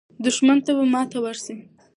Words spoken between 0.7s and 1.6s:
به ماته ورسي.